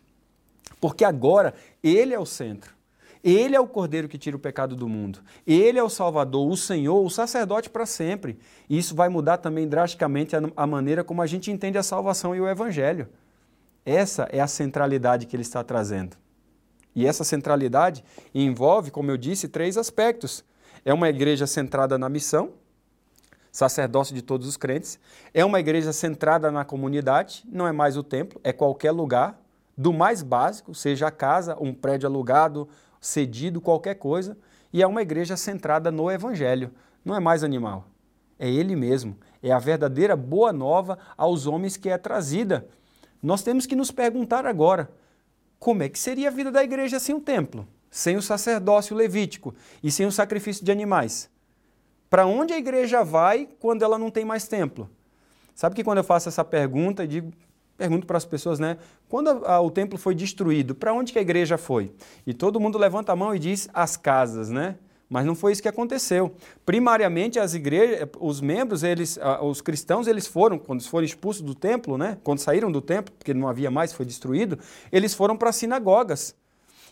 [0.79, 2.80] porque agora ele é o centro.
[3.23, 5.21] Ele é o cordeiro que tira o pecado do mundo.
[5.47, 8.39] Ele é o Salvador, o Senhor, o sacerdote para sempre.
[8.69, 12.41] E isso vai mudar também drasticamente a, maneira como a gente entende a salvação e
[12.41, 13.09] o Evangelho.
[13.85, 16.17] Essa é a centralidade que ele está trazendo.
[16.95, 18.03] E essa centralidade
[18.35, 20.45] envolve, como eu disse, três aspectos.
[20.85, 22.53] É uma igreja centrada na missão,
[23.53, 24.99] sacerdócio de todos os crentes.
[25.35, 29.41] É uma igreja centrada na comunidade, não é mais o templo, é qualquer lugar,
[29.77, 32.69] do mais básico, seja a casa, um prédio alugado,
[33.01, 34.37] cedido, qualquer coisa,
[34.73, 36.71] e é uma igreja centrada no Evangelho.
[37.05, 37.87] Não é mais animal,
[38.39, 39.17] é Ele mesmo.
[39.43, 42.69] É a verdadeira boa nova aos homens que é trazida.
[43.23, 44.91] Nós temos que nos perguntar agora:
[45.59, 49.55] como é que seria a vida da igreja sem o templo, sem o sacerdócio levítico
[49.83, 51.31] e sem o sacrifício de animais?
[52.09, 54.91] Para onde a igreja vai quando ela não tem mais templo?
[55.55, 57.33] Sabe que quando eu faço essa pergunta, eu digo,
[57.81, 58.77] pergunto para as pessoas, né?
[59.09, 61.91] Quando a, a, o templo foi destruído, para onde que a igreja foi?
[62.27, 64.77] E todo mundo levanta a mão e diz as casas, né?
[65.09, 66.35] Mas não foi isso que aconteceu.
[66.67, 71.97] Primariamente, as igrejas, os membros, eles, os cristãos, eles foram, quando foram expulsos do templo,
[71.97, 72.19] né?
[72.23, 74.59] quando saíram do templo, porque não havia mais, foi destruído,
[74.93, 76.37] eles foram para as sinagogas.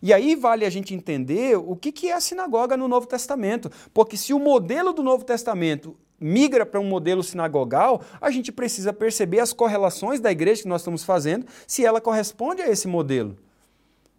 [0.03, 3.71] E aí vale a gente entender o que, que é a sinagoga no Novo Testamento.
[3.95, 8.93] Porque se o modelo do Novo Testamento migra para um modelo sinagogal, a gente precisa
[8.93, 13.37] perceber as correlações da igreja que nós estamos fazendo, se ela corresponde a esse modelo.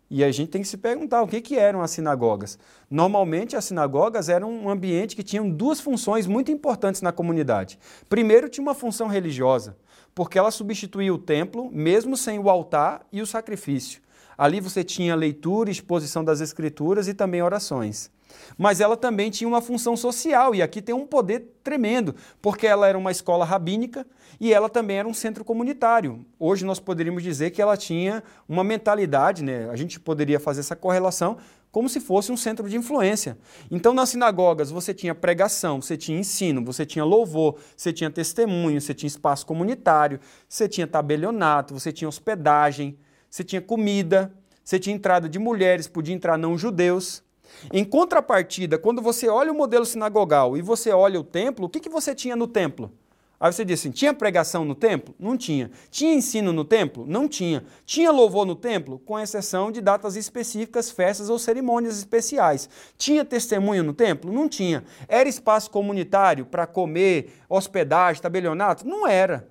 [0.09, 2.57] E a gente tem que se perguntar o que, que eram as sinagogas.
[2.89, 7.77] Normalmente, as sinagogas eram um ambiente que tinham duas funções muito importantes na comunidade.
[8.09, 9.77] Primeiro, tinha uma função religiosa,
[10.15, 14.01] porque ela substituía o templo, mesmo sem o altar e o sacrifício.
[14.35, 18.09] Ali você tinha leitura, exposição das escrituras e também orações.
[18.57, 22.87] Mas ela também tinha uma função social, e aqui tem um poder tremendo, porque ela
[22.87, 24.05] era uma escola rabínica
[24.39, 26.25] e ela também era um centro comunitário.
[26.39, 29.69] Hoje nós poderíamos dizer que ela tinha uma mentalidade, né?
[29.69, 31.37] a gente poderia fazer essa correlação
[31.71, 33.37] como se fosse um centro de influência.
[33.69, 38.81] Então, nas sinagogas, você tinha pregação, você tinha ensino, você tinha louvor, você tinha testemunho,
[38.81, 42.97] você tinha espaço comunitário, você tinha tabelionato, você tinha hospedagem,
[43.29, 47.23] você tinha comida, você tinha entrada de mulheres, podia entrar não judeus.
[47.71, 51.79] Em contrapartida, quando você olha o modelo sinagogal e você olha o templo, o que,
[51.79, 52.91] que você tinha no templo?
[53.39, 55.15] Aí você diz assim: tinha pregação no templo?
[55.17, 55.71] Não tinha.
[55.89, 57.05] Tinha ensino no templo?
[57.07, 57.63] Não tinha.
[57.85, 58.99] Tinha louvor no templo?
[58.99, 62.69] Com exceção de datas específicas, festas ou cerimônias especiais.
[62.97, 64.31] Tinha testemunho no templo?
[64.31, 64.83] Não tinha.
[65.07, 68.85] Era espaço comunitário para comer, hospedagem, tabelionato?
[68.85, 69.47] Não era.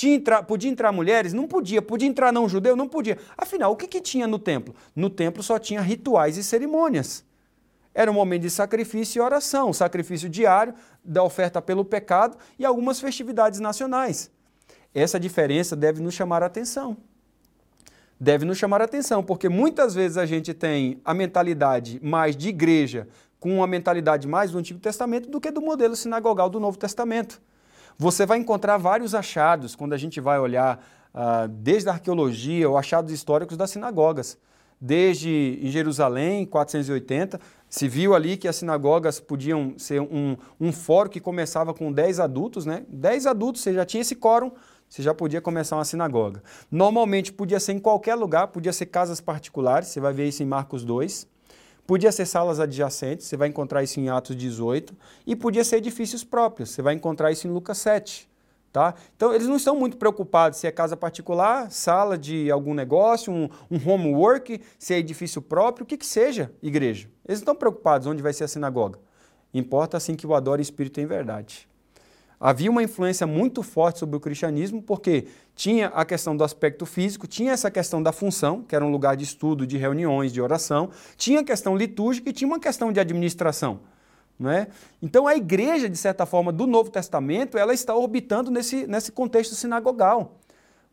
[0.00, 1.34] Entrar, podia entrar mulheres?
[1.34, 1.82] Não podia.
[1.82, 2.76] Podia entrar não judeu?
[2.76, 3.18] Não podia.
[3.36, 4.74] Afinal, o que, que tinha no templo?
[4.94, 7.27] No templo só tinha rituais e cerimônias.
[7.98, 10.72] Era um momento de sacrifício e oração, sacrifício diário,
[11.04, 14.30] da oferta pelo pecado e algumas festividades nacionais.
[14.94, 16.96] Essa diferença deve nos chamar a atenção.
[18.20, 22.50] Deve nos chamar a atenção, porque muitas vezes a gente tem a mentalidade mais de
[22.50, 23.08] igreja,
[23.40, 27.42] com uma mentalidade mais do Antigo Testamento do que do modelo sinagogal do Novo Testamento.
[27.98, 30.80] Você vai encontrar vários achados quando a gente vai olhar
[31.12, 34.38] uh, desde a arqueologia ou achados históricos das sinagogas.
[34.80, 41.10] Desde em Jerusalém, 480, se viu ali que as sinagogas podiam ser um, um fórum
[41.10, 42.84] que começava com 10 adultos, né?
[42.88, 44.52] 10 adultos, você já tinha esse quórum,
[44.88, 46.42] você já podia começar uma sinagoga.
[46.70, 50.46] Normalmente podia ser em qualquer lugar, podia ser casas particulares, você vai ver isso em
[50.46, 51.26] Marcos 2.
[51.86, 54.94] Podia ser salas adjacentes, você vai encontrar isso em Atos 18.
[55.26, 58.27] E podia ser edifícios próprios, você vai encontrar isso em Lucas 7.
[58.78, 58.94] Tá?
[59.16, 63.48] Então, eles não estão muito preocupados se é casa particular, sala de algum negócio, um,
[63.68, 67.10] um homework, se é edifício próprio, o que, que seja, igreja.
[67.26, 69.00] Eles não estão preocupados onde vai ser a sinagoga.
[69.52, 71.68] Importa assim que o adore espírito em verdade.
[72.38, 77.26] Havia uma influência muito forte sobre o cristianismo, porque tinha a questão do aspecto físico,
[77.26, 80.90] tinha essa questão da função, que era um lugar de estudo, de reuniões, de oração,
[81.16, 83.80] tinha a questão litúrgica e tinha uma questão de administração.
[84.38, 84.68] Não é?
[85.02, 89.54] Então a igreja, de certa forma, do Novo Testamento, ela está orbitando nesse, nesse contexto
[89.54, 90.36] sinagogal.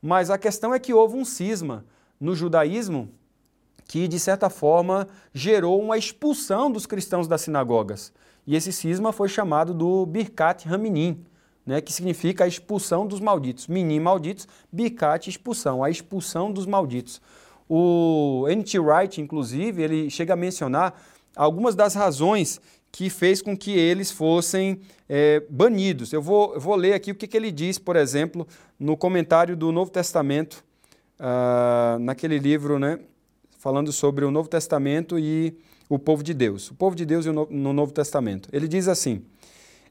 [0.01, 1.85] Mas a questão é que houve um cisma
[2.19, 3.09] no judaísmo
[3.87, 8.11] que, de certa forma, gerou uma expulsão dos cristãos das sinagogas.
[8.47, 11.23] E esse cisma foi chamado do Birkat Haminim,
[11.65, 13.67] né, que significa a expulsão dos malditos.
[13.67, 17.21] Minim malditos, Birkat expulsão, a expulsão dos malditos.
[17.67, 18.77] O N.T.
[18.79, 20.93] Wright, inclusive, ele chega a mencionar
[21.35, 22.61] algumas das razões
[22.95, 24.79] que fez com que eles fossem
[25.09, 26.13] é, banidos.
[26.13, 28.47] Eu vou, eu vou ler aqui o que, que, ele diz, por exemplo,
[28.79, 30.63] no comentário do Novo Testamento,
[31.19, 32.97] uh, naquele livro, né,
[33.59, 35.57] falando sobre o Novo Testamento e
[35.89, 36.71] o povo de Deus.
[36.71, 38.47] O povo de Deus no Novo Testamento.
[38.53, 39.25] Ele diz assim: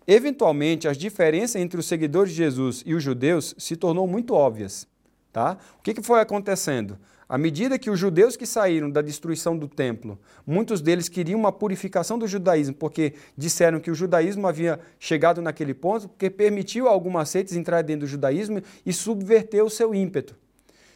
[0.06, 4.88] Eventualmente, as diferenças entre os seguidores de Jesus e os judeus se tornou muito óbvias.
[5.30, 5.58] Tá?
[5.78, 6.98] O que, que foi acontecendo?
[7.28, 11.52] À medida que os judeus que saíram da destruição do templo, muitos deles queriam uma
[11.52, 16.90] purificação do judaísmo, porque disseram que o judaísmo havia chegado naquele ponto, porque permitiu a
[16.90, 20.37] algumas seitas entrar dentro do judaísmo e subverter o seu ímpeto.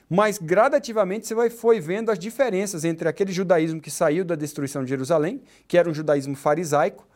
[0.08, 4.88] Mas gradativamente você foi vendo as diferenças entre aquele judaísmo que saiu da destruição de
[4.88, 7.06] Jerusalém, que era um judaísmo farisaico,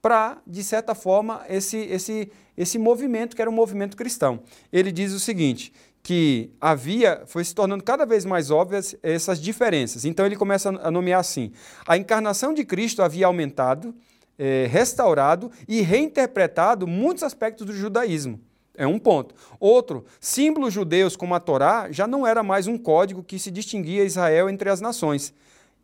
[0.00, 4.40] para, de certa forma, esse, esse, esse movimento que era um movimento cristão.
[4.72, 10.04] Ele diz o seguinte: que havia, foi se tornando cada vez mais óbvias essas diferenças.
[10.04, 11.52] Então ele começa a nomear assim:
[11.86, 13.94] a encarnação de Cristo havia aumentado,
[14.38, 18.40] é, restaurado e reinterpretado muitos aspectos do judaísmo.
[18.78, 19.34] É um ponto.
[19.58, 24.04] Outro, símbolos judeus como a Torá já não era mais um código que se distinguia
[24.04, 25.34] Israel entre as nações.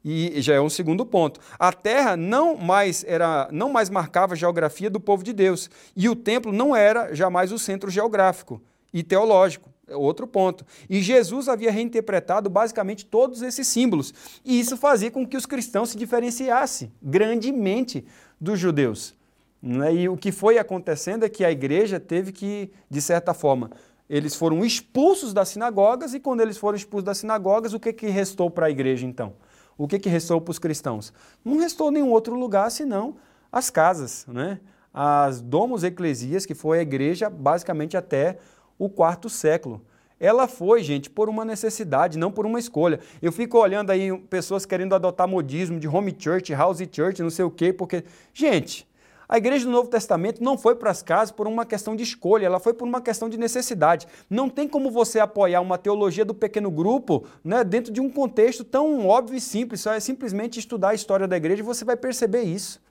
[0.04, 1.40] E já é um segundo ponto.
[1.58, 6.08] A terra não mais era, não mais marcava a geografia do povo de Deus, e
[6.08, 9.73] o templo não era jamais o centro geográfico e teológico.
[9.86, 10.64] É outro ponto.
[10.88, 14.14] E Jesus havia reinterpretado basicamente todos esses símbolos.
[14.44, 18.04] E isso fazia com que os cristãos se diferenciassem grandemente
[18.40, 19.14] dos judeus.
[19.62, 19.94] Né?
[19.94, 23.70] E o que foi acontecendo é que a igreja teve que, de certa forma,
[24.08, 28.06] eles foram expulsos das sinagogas, e quando eles foram expulsos das sinagogas, o que, que
[28.08, 29.34] restou para a igreja então?
[29.76, 31.12] O que, que restou para os cristãos?
[31.44, 33.16] Não restou nenhum outro lugar senão
[33.50, 34.60] as casas, né?
[34.94, 38.38] as domos eclesias, que foi a igreja basicamente até
[38.78, 39.82] o quarto século.
[40.18, 43.00] Ela foi, gente, por uma necessidade, não por uma escolha.
[43.20, 47.44] Eu fico olhando aí pessoas querendo adotar modismo de home church, house church, não sei
[47.44, 48.86] o quê, porque, gente,
[49.28, 52.46] a igreja do Novo Testamento não foi para as casas por uma questão de escolha,
[52.46, 54.06] ela foi por uma questão de necessidade.
[54.28, 58.62] Não tem como você apoiar uma teologia do pequeno grupo né, dentro de um contexto
[58.62, 59.80] tão óbvio e simples.
[59.80, 62.83] Só é simplesmente estudar a história da igreja e você vai perceber isso.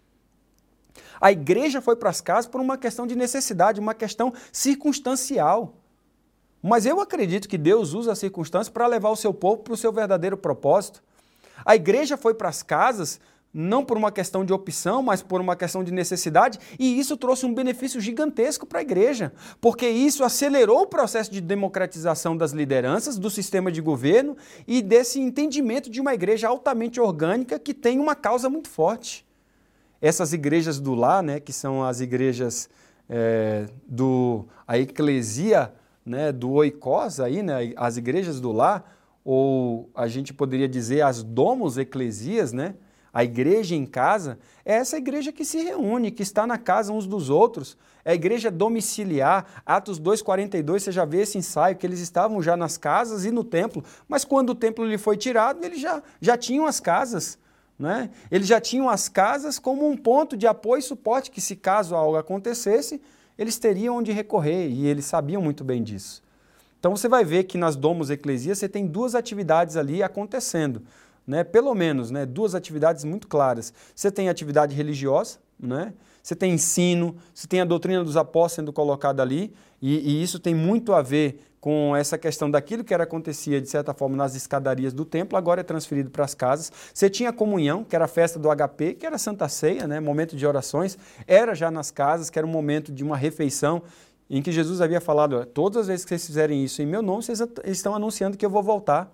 [1.20, 5.76] A igreja foi para as casas por uma questão de necessidade, uma questão circunstancial.
[6.62, 9.78] Mas eu acredito que Deus usa as circunstâncias para levar o seu povo para o
[9.78, 11.04] seu verdadeiro propósito.
[11.66, 13.20] A igreja foi para as casas
[13.54, 17.46] não por uma questão de opção, mas por uma questão de necessidade, e isso trouxe
[17.46, 23.18] um benefício gigantesco para a igreja, porque isso acelerou o processo de democratização das lideranças,
[23.18, 28.16] do sistema de governo e desse entendimento de uma igreja altamente orgânica que tem uma
[28.16, 29.24] causa muito forte.
[30.04, 32.70] Essas igrejas do lar, né, que são as igrejas
[33.10, 35.74] é, do a eclesia
[36.06, 41.24] né, do oikos, aí, né, as igrejas do lar, ou a gente poderia dizer as
[41.24, 42.76] domos eclesias, né,
[43.14, 47.08] a igreja em casa, é essa igreja que se reúne, que está na casa uns
[47.08, 47.78] dos outros.
[48.04, 49.46] É a igreja domiciliar.
[49.66, 53.44] Atos 2,42, você já vê esse ensaio, que eles estavam já nas casas e no
[53.44, 53.86] templo.
[54.06, 57.38] Mas quando o templo lhe foi tirado, eles já, já tinham as casas.
[57.84, 58.12] Né?
[58.32, 61.94] Eles já tinham as casas como um ponto de apoio e suporte, que se caso
[61.96, 63.02] algo acontecesse,
[63.38, 66.24] eles teriam onde recorrer e eles sabiam muito bem disso.
[66.80, 70.82] Então você vai ver que nas domos eclesias você tem duas atividades ali acontecendo,
[71.28, 71.44] né?
[71.44, 72.26] Pelo menos, né?
[72.26, 73.74] Duas atividades muito claras.
[73.94, 75.94] Você tem atividade religiosa, né?
[76.22, 80.40] Você tem ensino, você tem a doutrina dos apóstolos sendo colocada ali, e, e isso
[80.40, 84.36] tem muito a ver com essa questão daquilo que era acontecia, de certa forma, nas
[84.36, 86.70] escadarias do templo, agora é transferido para as casas.
[86.94, 90.02] Você tinha a comunhão, que era a festa do HP, que era Santa Ceia, né?
[90.02, 93.82] momento de orações, era já nas casas, que era um momento de uma refeição,
[94.30, 97.24] em que Jesus havia falado, todas as vezes que vocês fizerem isso em meu nome,
[97.24, 99.10] vocês estão anunciando que eu vou voltar.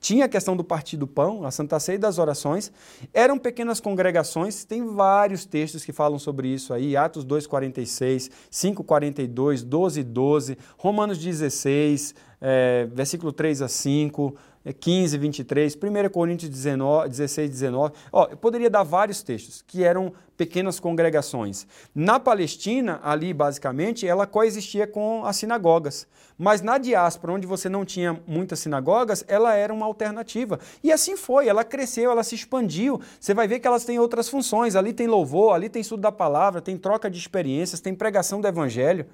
[0.00, 2.72] Tinha a questão do partir do pão, a Santa Ceia das orações.
[3.12, 10.02] Eram pequenas congregações, tem vários textos que falam sobre isso aí, Atos 2,46, 5,42, 12,
[10.02, 14.34] 12, Romanos 16, é, versículo 3 a 5,
[14.78, 17.94] 15, 23, 1 Coríntios 19, 16, 19.
[18.12, 21.66] Ó, eu poderia dar vários textos que eram pequenas congregações.
[21.94, 26.06] Na Palestina, ali basicamente, ela coexistia com as sinagogas.
[26.36, 30.58] Mas na diáspora, onde você não tinha muitas sinagogas, ela era uma alternativa.
[30.82, 33.00] E assim foi, ela cresceu, ela se expandiu.
[33.18, 34.76] Você vai ver que elas têm outras funções.
[34.76, 38.48] Ali tem louvor, ali tem estudo da palavra, tem troca de experiências, tem pregação do
[38.48, 39.06] evangelho.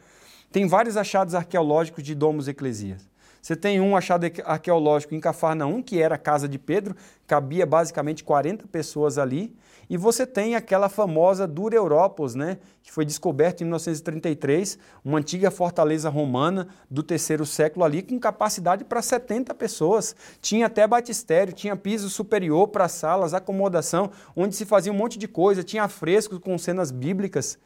[0.53, 3.16] Tem vários achados arqueológicos de domos eclesias.
[3.47, 6.97] Você tem um achado arqueológico em Cafarnaum, que era a casa de Pedro,
[7.29, 9.57] cabia basicamente 40 pessoas ali.
[9.89, 15.49] E você tem aquela famosa Dura Europos, né, que foi descoberta em 1933, uma antiga
[15.49, 20.17] fortaleza romana do terceiro século ali, com capacidade para 70 pessoas.
[20.41, 25.29] Tinha até batistério, tinha piso superior para salas, acomodação, onde se fazia um monte de
[25.29, 27.57] coisa, tinha frescos com cenas bíblicas.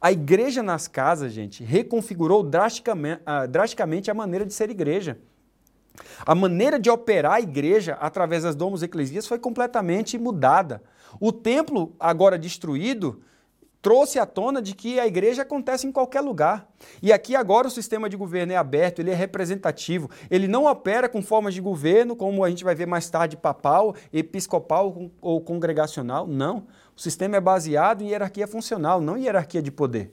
[0.00, 5.18] A igreja nas casas, gente, reconfigurou drasticamente, uh, drasticamente a maneira de ser igreja.
[6.24, 10.82] A maneira de operar a igreja através das domos eclesias foi completamente mudada.
[11.20, 13.20] O templo, agora destruído,
[13.82, 16.68] trouxe à tona de que a igreja acontece em qualquer lugar.
[17.02, 21.08] E aqui agora o sistema de governo é aberto, ele é representativo, ele não opera
[21.08, 26.26] com formas de governo, como a gente vai ver mais tarde, papal, episcopal ou congregacional.
[26.26, 26.66] Não.
[27.00, 30.12] O sistema é baseado em hierarquia funcional, não em hierarquia de poder.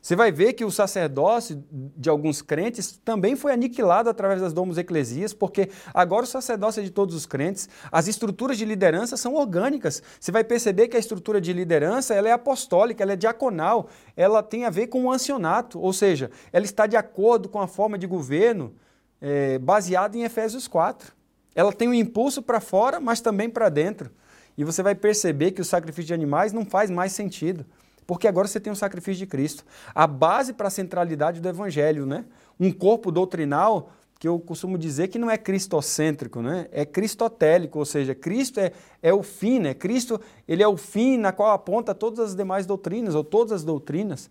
[0.00, 4.78] Você vai ver que o sacerdócio de alguns crentes também foi aniquilado através das domos
[4.78, 9.34] eclesias, porque agora o sacerdócio é de todos os crentes, as estruturas de liderança são
[9.34, 10.00] orgânicas.
[10.20, 14.44] Você vai perceber que a estrutura de liderança ela é apostólica, ela é diaconal, ela
[14.44, 17.98] tem a ver com o ancionato, ou seja, ela está de acordo com a forma
[17.98, 18.72] de governo
[19.20, 21.12] é, baseada em Efésios 4.
[21.52, 24.08] Ela tem um impulso para fora, mas também para dentro.
[24.56, 27.64] E você vai perceber que o sacrifício de animais não faz mais sentido.
[28.06, 29.64] Porque agora você tem o sacrifício de Cristo.
[29.94, 32.24] A base para a centralidade do Evangelho, né?
[32.58, 33.90] Um corpo doutrinal
[34.22, 36.68] que eu costumo dizer que não é cristocêntrico, né?
[36.70, 38.70] é cristotélico, ou seja, Cristo é,
[39.02, 39.74] é o fim, né?
[39.74, 43.64] Cristo ele é o fim na qual aponta todas as demais doutrinas, ou todas as
[43.64, 44.30] doutrinas.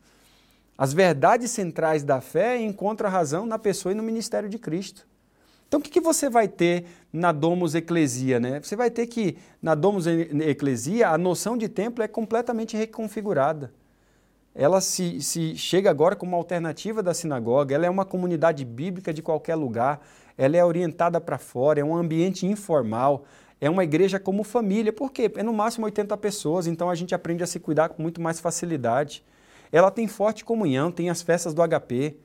[0.78, 5.06] As verdades centrais da fé encontram a razão na pessoa e no ministério de Cristo.
[5.72, 8.42] Então, o que, que você vai ter na Domus Ecclesia?
[8.42, 8.60] Né?
[8.62, 13.72] Você vai ter que, na Domus Ecclesia, a noção de templo é completamente reconfigurada.
[14.54, 19.14] Ela se, se chega agora como uma alternativa da sinagoga, ela é uma comunidade bíblica
[19.14, 20.06] de qualquer lugar,
[20.38, 23.24] ela é orientada para fora, é um ambiente informal,
[23.62, 24.92] é uma igreja como família.
[24.92, 25.32] Por quê?
[25.38, 28.42] É no máximo 80 pessoas, então a gente aprende a se cuidar com muito mais
[28.42, 29.24] facilidade.
[29.72, 32.18] Ela tem forte comunhão, tem as festas do HP,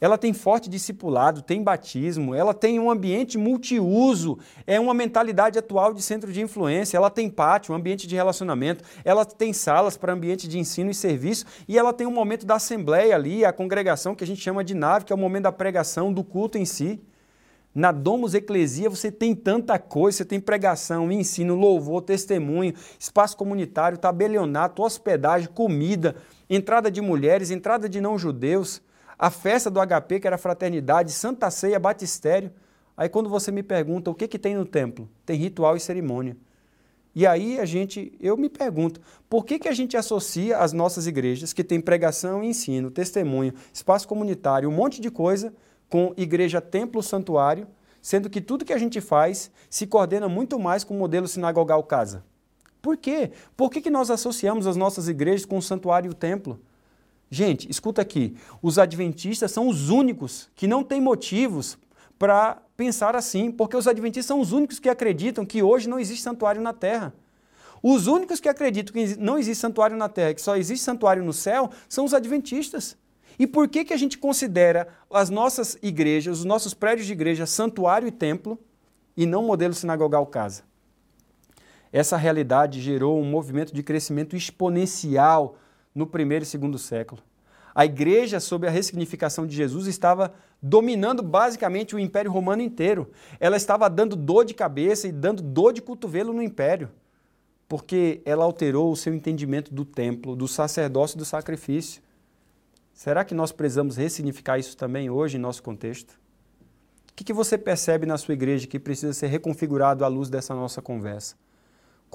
[0.00, 5.94] ela tem forte discipulado, tem batismo, ela tem um ambiente multiuso, é uma mentalidade atual
[5.94, 10.12] de centro de influência, ela tem pátio, um ambiente de relacionamento, ela tem salas para
[10.12, 14.14] ambiente de ensino e serviço, e ela tem um momento da assembleia ali, a congregação
[14.14, 16.64] que a gente chama de nave, que é o momento da pregação, do culto em
[16.64, 17.00] si.
[17.74, 23.98] Na Domus Eclesia você tem tanta coisa, você tem pregação, ensino, louvor, testemunho, espaço comunitário,
[23.98, 26.16] tabelionato, hospedagem, comida,
[26.48, 28.80] entrada de mulheres, entrada de não-judeus,
[29.18, 32.52] a festa do HP, que era fraternidade, Santa Ceia, batistério.
[32.96, 36.36] Aí quando você me pergunta o que, que tem no templo, tem ritual e cerimônia.
[37.14, 41.06] E aí a gente, eu me pergunto, por que, que a gente associa as nossas
[41.06, 45.54] igrejas, que tem pregação, ensino, testemunho, espaço comunitário, um monte de coisa,
[45.88, 47.66] com igreja, templo, santuário,
[48.02, 51.82] sendo que tudo que a gente faz se coordena muito mais com o modelo sinagogal
[51.84, 52.22] casa?
[52.82, 53.30] Por quê?
[53.56, 56.60] Por que, que nós associamos as nossas igrejas com o santuário e o templo?
[57.30, 58.36] Gente, escuta aqui.
[58.62, 61.76] Os adventistas são os únicos que não têm motivos
[62.18, 66.22] para pensar assim, porque os adventistas são os únicos que acreditam que hoje não existe
[66.22, 67.12] santuário na terra.
[67.82, 71.32] Os únicos que acreditam que não existe santuário na terra, que só existe santuário no
[71.32, 72.96] céu, são os adventistas.
[73.38, 77.44] E por que, que a gente considera as nossas igrejas, os nossos prédios de igreja,
[77.44, 78.58] santuário e templo,
[79.16, 80.62] e não modelo sinagogal casa?
[81.92, 85.56] Essa realidade gerou um movimento de crescimento exponencial
[85.96, 87.22] no primeiro e segundo século.
[87.74, 93.10] A igreja, sob a ressignificação de Jesus, estava dominando basicamente o Império Romano inteiro.
[93.40, 96.90] Ela estava dando dor de cabeça e dando dor de cotovelo no Império,
[97.68, 102.02] porque ela alterou o seu entendimento do templo, do sacerdócio e do sacrifício.
[102.92, 106.18] Será que nós precisamos ressignificar isso também hoje em nosso contexto?
[107.10, 110.54] O que, que você percebe na sua igreja que precisa ser reconfigurado à luz dessa
[110.54, 111.36] nossa conversa?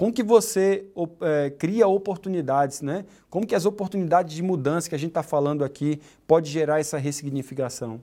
[0.01, 0.87] Como que você
[1.21, 3.05] é, cria oportunidades, né?
[3.29, 6.97] Como que as oportunidades de mudança que a gente está falando aqui pode gerar essa
[6.97, 8.01] ressignificação?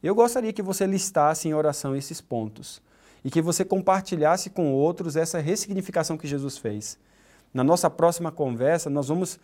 [0.00, 2.80] Eu gostaria que você listasse em oração esses pontos
[3.24, 6.96] e que você compartilhasse com outros essa ressignificação que Jesus fez.
[7.52, 9.36] Na nossa próxima conversa, nós vamos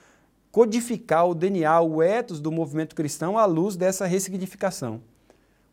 [0.53, 5.01] codificar o DNA, o ethos do movimento cristão à luz dessa ressignificação.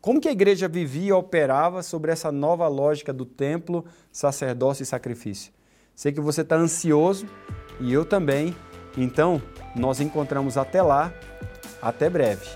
[0.01, 4.87] Como que a igreja vivia e operava sobre essa nova lógica do templo, sacerdócio e
[4.87, 5.58] sacrifício?
[5.99, 7.25] Sei que você está ansioso
[7.77, 8.55] e eu também.
[8.97, 9.41] Então,
[9.75, 11.11] nós encontramos até lá.
[11.81, 12.47] Até breve.